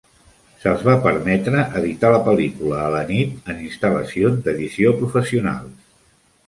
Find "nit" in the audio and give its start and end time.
3.13-3.55